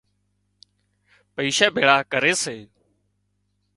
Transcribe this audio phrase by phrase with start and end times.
[1.33, 2.57] پئيشا ڀيۯا ڪري سي